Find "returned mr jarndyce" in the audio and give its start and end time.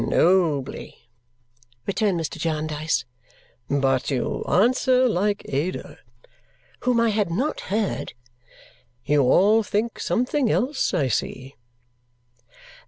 1.85-3.05